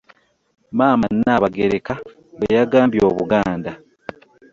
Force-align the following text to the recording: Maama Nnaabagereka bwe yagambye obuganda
Maama 0.77 1.05
Nnaabagereka 1.15 1.93
bwe 2.37 2.49
yagambye 2.57 3.01
obuganda 3.09 3.71